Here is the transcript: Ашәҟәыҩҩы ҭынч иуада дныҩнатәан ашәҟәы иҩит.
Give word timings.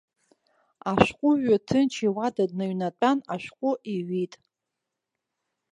Ашәҟәыҩҩы 0.91 1.57
ҭынч 1.67 1.93
иуада 2.05 2.43
дныҩнатәан 2.49 3.17
ашәҟәы 3.33 3.71
иҩит. 3.93 4.33